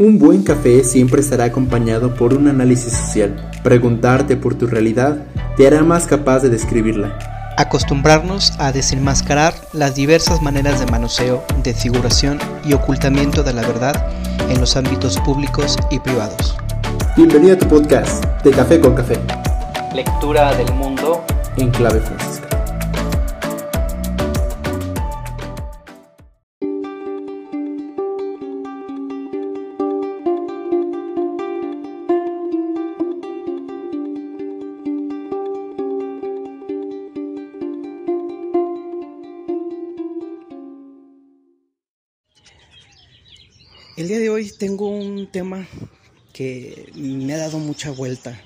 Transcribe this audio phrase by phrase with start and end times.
[0.00, 3.36] Un buen café siempre estará acompañado por un análisis social.
[3.62, 5.26] Preguntarte por tu realidad
[5.58, 7.18] te hará más capaz de describirla.
[7.58, 14.10] Acostumbrarnos a desenmascarar las diversas maneras de manoseo, desfiguración y ocultamiento de la verdad
[14.48, 16.56] en los ámbitos públicos y privados.
[17.14, 19.18] Bienvenido a tu podcast de Café con Café.
[19.94, 21.22] Lectura del mundo
[21.58, 22.39] en clave francesa.
[44.00, 45.68] El día de hoy tengo un tema
[46.32, 48.40] que me ha dado mucha vuelta.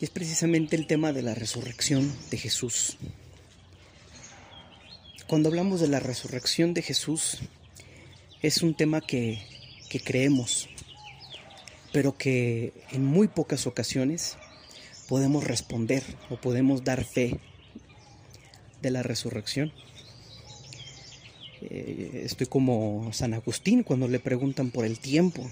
[0.00, 2.96] Y es precisamente el tema de la resurrección de Jesús.
[5.26, 7.40] Cuando hablamos de la resurrección de Jesús,
[8.40, 9.42] es un tema que,
[9.90, 10.70] que creemos,
[11.92, 14.38] pero que en muy pocas ocasiones
[15.10, 17.38] podemos responder o podemos dar fe
[18.80, 19.74] de la resurrección.
[21.68, 25.48] Eh, estoy como San Agustín cuando le preguntan por el tiempo.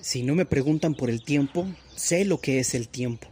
[0.00, 3.28] Si no me preguntan por el tiempo, sé lo que es el tiempo.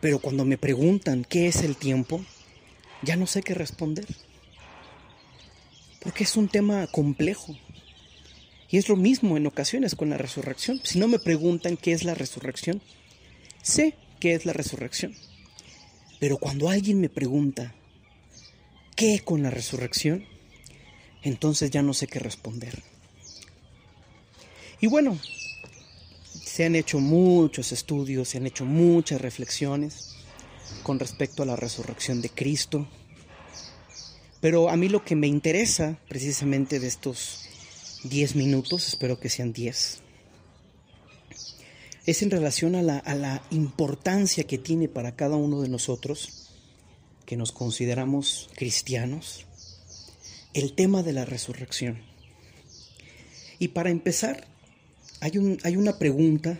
[0.00, 2.24] Pero cuando me preguntan qué es el tiempo,
[3.02, 4.06] ya no sé qué responder.
[6.00, 7.54] Porque es un tema complejo.
[8.70, 10.80] Y es lo mismo en ocasiones con la resurrección.
[10.84, 12.80] Si no me preguntan qué es la resurrección,
[13.60, 15.14] sé qué es la resurrección.
[16.18, 17.74] Pero cuando alguien me pregunta
[18.94, 20.24] qué con la resurrección,
[21.22, 22.82] entonces ya no sé qué responder.
[24.80, 25.18] Y bueno,
[26.24, 30.16] se han hecho muchos estudios, se han hecho muchas reflexiones
[30.82, 32.86] con respecto a la resurrección de Cristo.
[34.40, 37.48] Pero a mí lo que me interesa precisamente de estos
[38.04, 40.00] 10 minutos, espero que sean 10,
[42.04, 46.41] es en relación a la, a la importancia que tiene para cada uno de nosotros
[47.26, 49.46] que nos consideramos cristianos,
[50.54, 52.02] el tema de la resurrección.
[53.58, 54.46] Y para empezar,
[55.20, 56.58] hay, un, hay una pregunta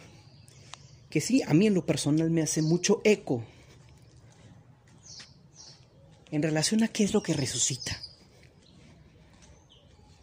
[1.11, 3.45] que sí, a mí en lo personal me hace mucho eco
[6.31, 8.01] en relación a qué es lo que resucita.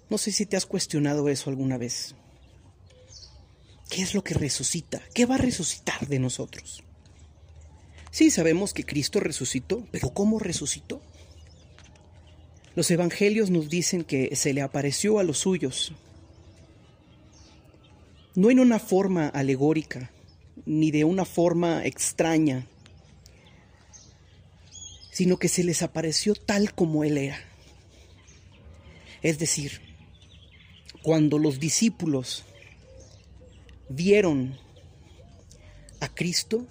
[0.09, 2.15] No sé si te has cuestionado eso alguna vez.
[3.89, 5.01] ¿Qué es lo que resucita?
[5.13, 6.83] ¿Qué va a resucitar de nosotros?
[8.11, 11.01] Sí, sabemos que Cristo resucitó, pero ¿cómo resucitó?
[12.75, 15.93] Los evangelios nos dicen que se le apareció a los suyos,
[18.35, 20.11] no en una forma alegórica,
[20.65, 22.65] ni de una forma extraña,
[25.11, 27.39] sino que se les apareció tal como Él era.
[29.21, 29.81] Es decir,
[31.01, 32.45] cuando los discípulos
[33.89, 34.57] vieron
[35.99, 36.65] a Cristo,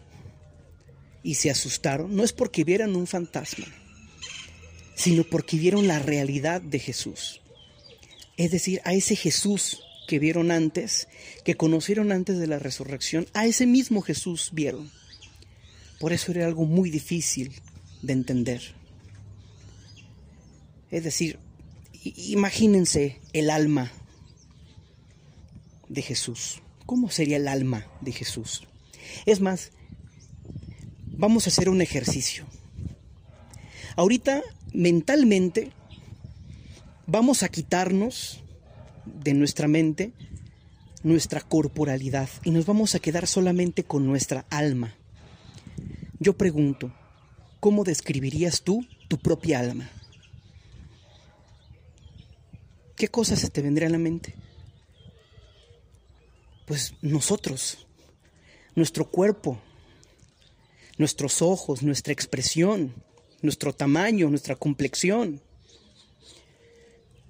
[1.23, 3.67] y se asustaron, no es porque vieran un fantasma,
[4.95, 7.41] sino porque vieron la realidad de Jesús.
[8.37, 11.09] Es decir, a ese Jesús que vieron antes,
[11.45, 14.91] que conocieron antes de la resurrección, a ese mismo Jesús vieron.
[16.01, 17.53] Por eso era algo muy difícil
[18.03, 18.63] de entender.
[20.91, 21.39] Es decir,
[22.03, 23.93] imagínense el alma
[25.89, 26.63] de Jesús.
[26.87, 28.63] ¿Cómo sería el alma de Jesús?
[29.27, 29.73] Es más,
[31.19, 32.47] vamos a hacer un ejercicio.
[33.97, 34.43] Ahorita
[34.73, 35.73] mentalmente
[37.07, 38.43] vamos a quitarnos
[39.05, 40.13] de nuestra mente
[41.03, 44.95] nuestra corporalidad y nos vamos a quedar solamente con nuestra alma.
[46.19, 46.93] Yo pregunto,
[47.61, 49.91] ¿cómo describirías tú tu propia alma?
[52.97, 54.35] ¿Qué cosas se te vendrían a la mente?
[56.67, 57.87] Pues nosotros,
[58.75, 59.61] nuestro cuerpo,
[60.99, 62.95] nuestros ojos, nuestra expresión,
[63.41, 65.41] nuestro tamaño, nuestra complexión,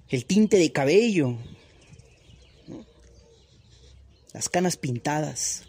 [0.09, 1.37] el tinte de cabello,
[4.33, 5.63] las canas pintadas.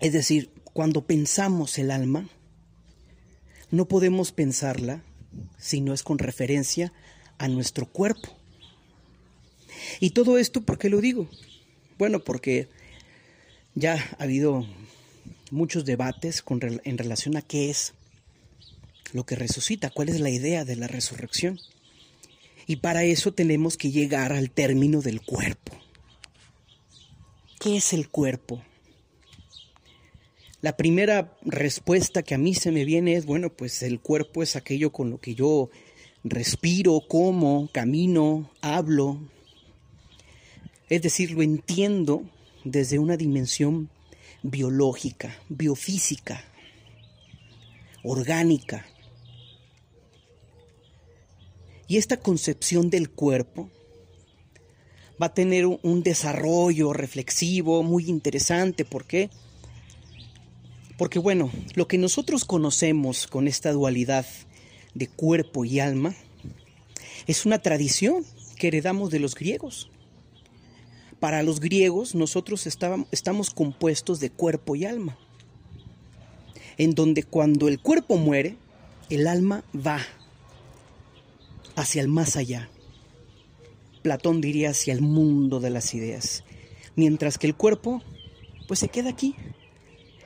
[0.00, 2.28] Es decir, cuando pensamos el alma,
[3.70, 5.02] no podemos pensarla
[5.58, 6.92] si no es con referencia
[7.36, 8.28] a nuestro cuerpo.
[10.00, 11.28] Y todo esto, ¿por qué lo digo?
[11.98, 12.68] Bueno, porque
[13.78, 14.66] ya ha habido
[15.50, 16.42] muchos debates
[16.84, 17.94] en relación a qué es
[19.12, 21.58] lo que resucita, cuál es la idea de la resurrección.
[22.66, 25.72] Y para eso tenemos que llegar al término del cuerpo.
[27.60, 28.62] ¿Qué es el cuerpo?
[30.60, 34.56] La primera respuesta que a mí se me viene es, bueno, pues el cuerpo es
[34.56, 35.70] aquello con lo que yo
[36.24, 39.18] respiro, como, camino, hablo.
[40.90, 42.24] Es decir, lo entiendo
[42.70, 43.90] desde una dimensión
[44.42, 46.44] biológica, biofísica,
[48.02, 48.86] orgánica.
[51.86, 53.70] Y esta concepción del cuerpo
[55.20, 58.84] va a tener un desarrollo reflexivo muy interesante.
[58.84, 59.30] ¿Por qué?
[60.96, 64.26] Porque bueno, lo que nosotros conocemos con esta dualidad
[64.94, 66.14] de cuerpo y alma
[67.26, 68.24] es una tradición
[68.56, 69.90] que heredamos de los griegos.
[71.20, 75.18] Para los griegos nosotros estamos compuestos de cuerpo y alma,
[76.76, 78.56] en donde cuando el cuerpo muere,
[79.10, 80.00] el alma va
[81.74, 82.70] hacia el más allá.
[84.02, 86.44] Platón diría hacia el mundo de las ideas,
[86.94, 88.00] mientras que el cuerpo
[88.68, 89.34] pues se queda aquí,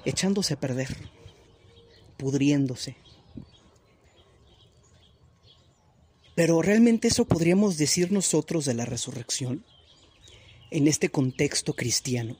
[0.04, 0.94] echándose a perder,
[2.18, 2.96] pudriéndose.
[6.34, 9.64] Pero realmente eso podríamos decir nosotros de la resurrección
[10.72, 12.36] en este contexto cristiano.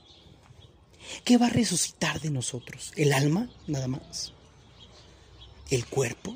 [1.24, 2.92] ¿Qué va a resucitar de nosotros?
[2.96, 4.32] ¿El alma nada más?
[5.70, 6.34] ¿El cuerpo?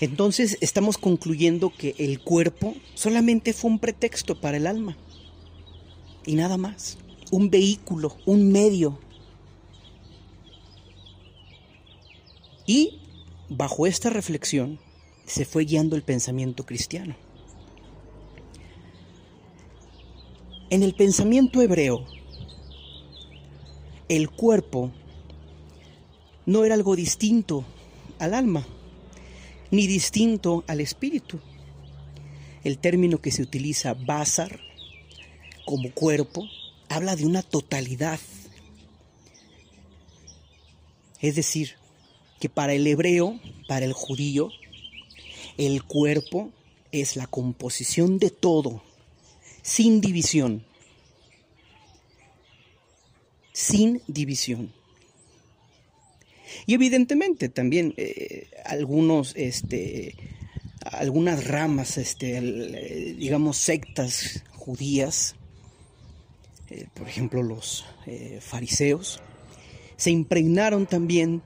[0.00, 4.96] Entonces estamos concluyendo que el cuerpo solamente fue un pretexto para el alma
[6.24, 6.98] y nada más,
[7.30, 8.98] un vehículo, un medio.
[12.66, 13.00] Y
[13.48, 14.78] bajo esta reflexión
[15.26, 17.16] se fue guiando el pensamiento cristiano.
[20.70, 22.04] En el pensamiento hebreo,
[24.08, 24.90] el cuerpo
[26.44, 27.64] no era algo distinto
[28.18, 28.66] al alma
[29.70, 31.40] ni distinto al espíritu.
[32.64, 34.60] El término que se utiliza, basar,
[35.64, 36.46] como cuerpo,
[36.88, 38.20] habla de una totalidad.
[41.20, 41.76] Es decir,
[42.40, 43.38] que para el hebreo,
[43.68, 44.50] para el judío,
[45.56, 46.50] el cuerpo
[46.92, 48.82] es la composición de todo,
[49.68, 50.64] sin división.
[53.52, 54.72] Sin división.
[56.64, 60.14] Y evidentemente también eh, algunos, este,
[60.80, 62.40] algunas ramas, este,
[63.18, 65.36] digamos, sectas judías,
[66.70, 69.20] eh, por ejemplo los eh, fariseos,
[69.98, 71.42] se impregnaron también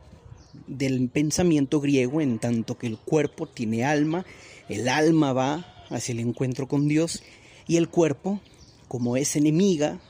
[0.69, 4.25] del pensamiento griego en tanto que el cuerpo tiene alma,
[4.69, 7.25] el alma va hacia el encuentro con Dios
[7.67, 8.41] y el cuerpo,
[8.89, 10.01] como es enemiga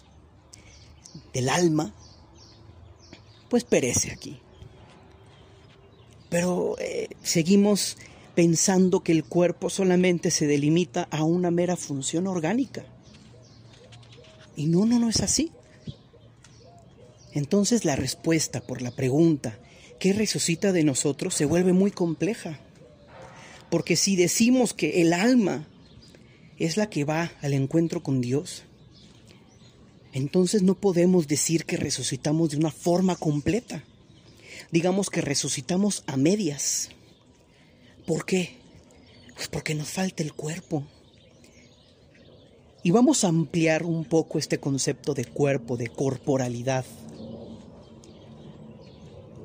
[1.33, 1.95] del alma,
[3.49, 4.41] pues perece aquí.
[6.29, 7.99] Pero eh, seguimos
[8.35, 12.85] pensando que el cuerpo solamente se delimita a una mera función orgánica.
[14.57, 15.53] Y no, no, no es así.
[17.33, 19.59] Entonces la respuesta por la pregunta,
[19.99, 21.35] ¿qué resucita de nosotros?
[21.35, 22.59] se vuelve muy compleja.
[23.71, 25.67] Porque si decimos que el alma
[26.65, 28.65] es la que va al encuentro con Dios,
[30.13, 33.85] entonces no podemos decir que resucitamos de una forma completa
[34.73, 36.89] digamos que resucitamos a medias.
[38.07, 38.57] ¿Por qué?
[39.35, 40.85] Pues porque nos falta el cuerpo.
[42.83, 46.85] Y vamos a ampliar un poco este concepto de cuerpo, de corporalidad.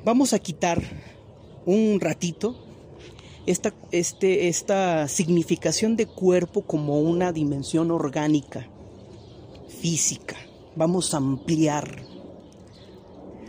[0.04, 0.82] Vamos a quitar
[1.66, 2.66] un ratito
[3.48, 8.68] esta, este, esta significación de cuerpo como una dimensión orgánica,
[9.82, 10.36] física.
[10.76, 12.04] Vamos a ampliar.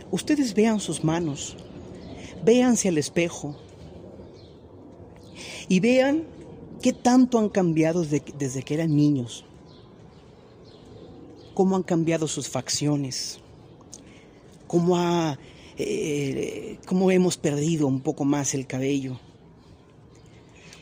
[0.09, 1.55] Ustedes vean sus manos,
[2.43, 3.55] Véanse al espejo
[5.67, 6.23] y vean
[6.81, 9.43] qué tanto han cambiado desde, que eran niños,
[11.53, 13.39] cómo han cambiado sus facciones,
[14.67, 14.97] cómo,
[15.77, 19.19] eh, cómo hemos perdido un poco más el cabello,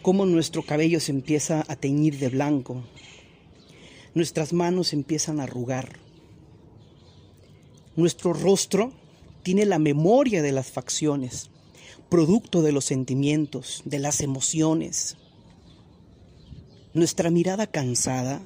[0.08, 2.82] cómo nuestro cabello se empieza a teñir de blanco,
[4.16, 6.00] nuestras manos empiezan a arrugar,
[7.98, 8.94] nuestro rostro
[9.44, 11.50] tiene la memoria de las facciones,
[12.08, 15.18] producto de los sentimientos, de las emociones.
[16.94, 18.42] Nuestra mirada cansada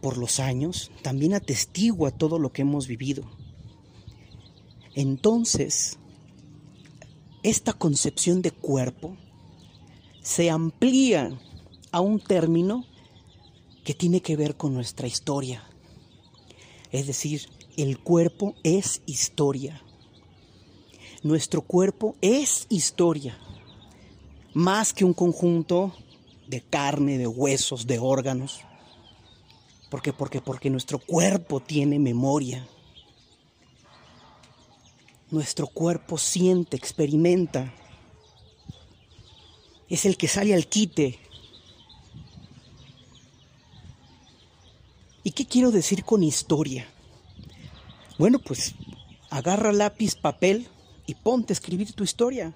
[0.00, 3.28] por los años también atestigua todo lo que hemos vivido.
[4.94, 5.98] Entonces,
[7.42, 9.16] esta concepción de cuerpo
[10.26, 11.38] se amplía
[11.92, 12.84] a un término
[13.84, 15.62] que tiene que ver con nuestra historia.
[16.90, 19.80] Es decir, el cuerpo es historia.
[21.22, 23.38] Nuestro cuerpo es historia.
[24.52, 25.94] Más que un conjunto
[26.48, 28.62] de carne, de huesos, de órganos.
[29.90, 30.12] ¿Por qué?
[30.12, 32.66] Porque, porque nuestro cuerpo tiene memoria.
[35.30, 37.72] Nuestro cuerpo siente, experimenta.
[39.88, 41.18] Es el que sale al quite.
[45.22, 46.88] ¿Y qué quiero decir con historia?
[48.18, 48.74] Bueno, pues
[49.30, 50.68] agarra lápiz, papel
[51.06, 52.54] y ponte a escribir tu historia.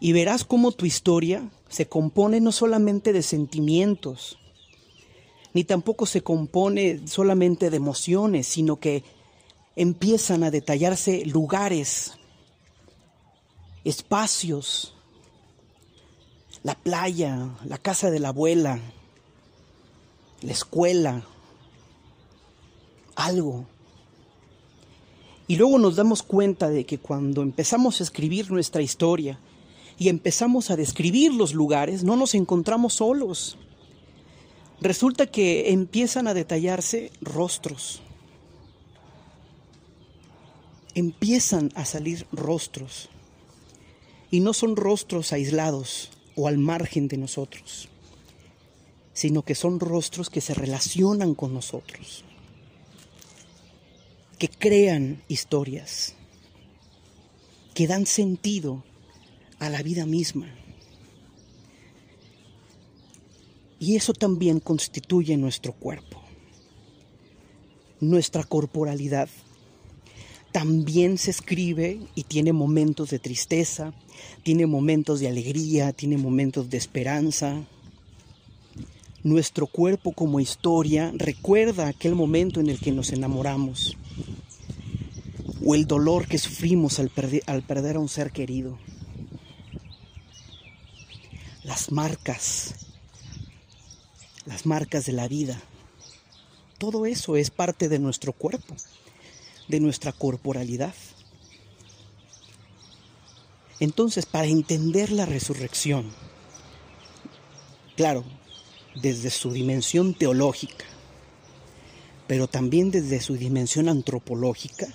[0.00, 4.38] Y verás cómo tu historia se compone no solamente de sentimientos,
[5.54, 9.02] ni tampoco se compone solamente de emociones, sino que
[9.76, 12.12] empiezan a detallarse lugares,
[13.84, 14.94] espacios,
[16.62, 18.80] la playa, la casa de la abuela,
[20.42, 21.22] la escuela,
[23.14, 23.66] algo.
[25.46, 29.38] Y luego nos damos cuenta de que cuando empezamos a escribir nuestra historia
[29.98, 33.56] y empezamos a describir los lugares, no nos encontramos solos.
[34.80, 38.00] Resulta que empiezan a detallarse rostros.
[40.94, 43.08] Empiezan a salir rostros.
[44.30, 47.88] Y no son rostros aislados o al margen de nosotros,
[49.12, 52.24] sino que son rostros que se relacionan con nosotros
[54.38, 56.14] que crean historias,
[57.74, 58.84] que dan sentido
[59.58, 60.46] a la vida misma.
[63.80, 66.22] Y eso también constituye nuestro cuerpo,
[68.00, 69.28] nuestra corporalidad.
[70.52, 73.92] También se escribe y tiene momentos de tristeza,
[74.42, 77.64] tiene momentos de alegría, tiene momentos de esperanza.
[79.22, 83.96] Nuestro cuerpo como historia recuerda aquel momento en el que nos enamoramos
[85.64, 87.10] o el dolor que sufrimos al,
[87.46, 88.78] al perder a un ser querido.
[91.62, 92.74] Las marcas,
[94.46, 95.60] las marcas de la vida.
[96.78, 98.74] Todo eso es parte de nuestro cuerpo,
[99.68, 100.94] de nuestra corporalidad.
[103.80, 106.10] Entonces, para entender la resurrección,
[107.96, 108.24] claro,
[109.00, 110.84] desde su dimensión teológica,
[112.26, 114.88] pero también desde su dimensión antropológica,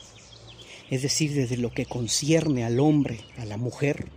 [0.90, 4.12] es decir, desde lo que concierne al hombre, a la mujer,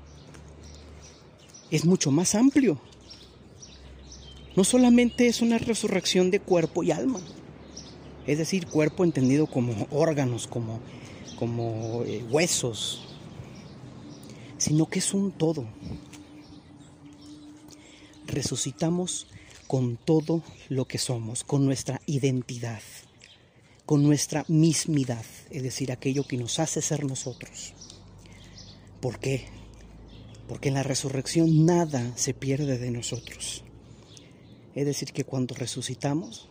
[1.70, 2.80] es mucho más amplio.
[4.56, 7.20] No solamente es una resurrección de cuerpo y alma,
[8.26, 10.80] es decir, cuerpo entendido como órganos, como,
[11.38, 13.16] como eh, huesos,
[14.58, 15.66] sino que es un todo.
[18.26, 19.28] Resucitamos
[19.66, 22.80] con todo lo que somos, con nuestra identidad
[23.86, 27.72] con nuestra mismidad, es decir, aquello que nos hace ser nosotros.
[29.00, 29.46] ¿Por qué?
[30.48, 33.62] Porque en la resurrección nada se pierde de nosotros.
[34.74, 36.48] Es decir, que cuando resucitamos,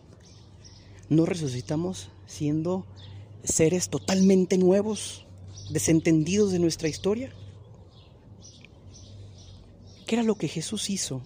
[1.08, 2.86] no resucitamos siendo
[3.44, 5.26] seres totalmente nuevos,
[5.70, 7.32] desentendidos de nuestra historia.
[10.06, 11.22] ¿Qué era lo que Jesús hizo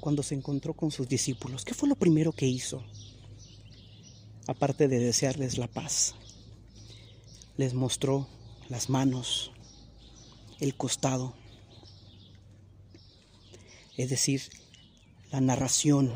[0.00, 1.64] cuando se encontró con sus discípulos?
[1.64, 2.82] ¿Qué fue lo primero que hizo?
[4.46, 6.14] aparte de desearles la paz.
[7.56, 8.28] Les mostró
[8.68, 9.52] las manos,
[10.60, 11.34] el costado,
[13.96, 14.42] es decir,
[15.30, 16.12] la narración,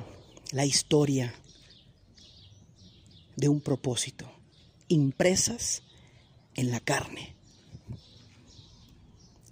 [0.51, 1.35] la historia
[3.39, 4.31] de un propósito,
[4.89, 5.83] impresas
[6.55, 7.35] en la carne,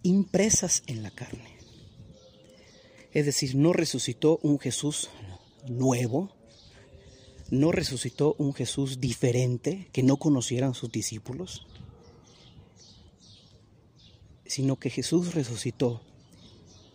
[0.02, 1.56] impresas en la carne.
[3.12, 5.08] Es decir, no resucitó un Jesús
[5.66, 6.36] nuevo,
[7.50, 11.64] ¿No resucitó un Jesús diferente que no conocieran sus discípulos?
[14.44, 16.02] Sino que Jesús resucitó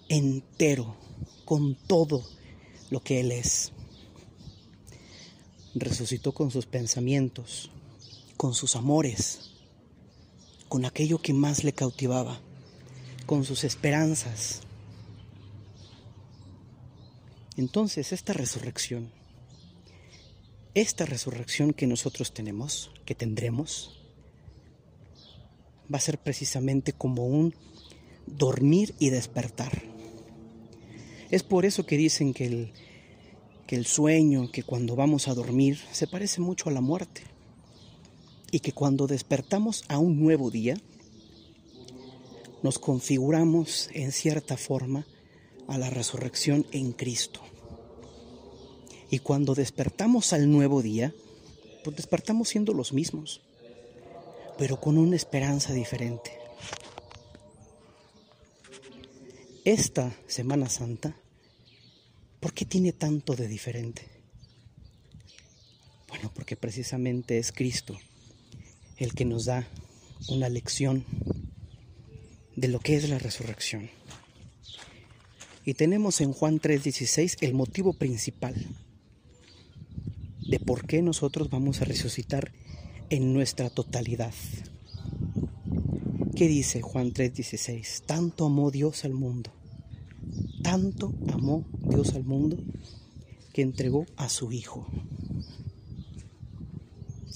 [0.09, 0.97] entero,
[1.45, 2.25] con todo
[2.89, 3.71] lo que Él es.
[5.73, 7.71] Resucitó con sus pensamientos,
[8.37, 9.51] con sus amores,
[10.67, 12.39] con aquello que más le cautivaba,
[13.25, 14.61] con sus esperanzas.
[17.57, 19.11] Entonces esta resurrección
[20.73, 23.99] esta resurrección que nosotros tenemos, que tendremos,
[25.93, 27.53] va a ser precisamente como un
[28.25, 29.83] dormir y despertar.
[31.29, 32.73] Es por eso que dicen que el,
[33.71, 37.21] que el sueño, que cuando vamos a dormir, se parece mucho a la muerte.
[38.51, 40.75] Y que cuando despertamos a un nuevo día,
[42.63, 45.05] nos configuramos en cierta forma
[45.69, 47.39] a la resurrección en Cristo.
[49.09, 51.15] Y cuando despertamos al nuevo día,
[51.85, 53.39] pues despertamos siendo los mismos,
[54.57, 56.33] pero con una esperanza diferente.
[59.63, 61.15] Esta Semana Santa,
[62.41, 64.01] ¿por qué tiene tanto de diferente?
[66.09, 67.97] Bueno, porque precisamente es Cristo
[68.97, 69.65] el que nos da
[70.27, 71.05] una lección
[72.55, 73.89] de lo que es la resurrección.
[75.63, 78.55] Y tenemos en Juan 3:16 el motivo principal
[80.39, 82.51] de por qué nosotros vamos a resucitar
[83.09, 84.33] en nuestra totalidad.
[86.35, 88.01] ¿Qué dice Juan 3:16?
[88.05, 89.53] Tanto amó Dios al mundo,
[90.61, 92.57] tanto amó Dios al mundo
[93.53, 94.87] que entregó a su Hijo.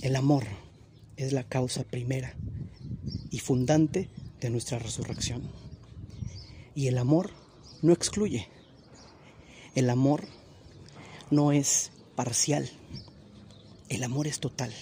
[0.01, 0.43] El amor
[1.17, 2.35] es la causa primera
[3.31, 5.43] y fundante de nuestra resurrección.
[6.75, 7.31] Y el amor
[7.81, 8.47] no excluye.
[9.75, 10.23] El amor
[11.31, 12.69] no es parcial.
[13.89, 14.73] El amor es total.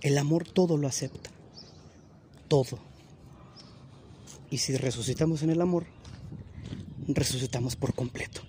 [0.00, 1.30] El amor todo lo acepta.
[2.48, 2.78] Todo.
[4.50, 5.86] Y si resucitamos en el amor,
[7.14, 8.42] resucitamos por completo.